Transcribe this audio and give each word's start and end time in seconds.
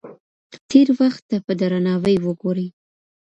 تېر 0.69 0.87
وخت 0.99 1.21
ته 1.29 1.37
په 1.45 1.53
درناوي 1.59 2.15
وګورئ. 2.25 2.67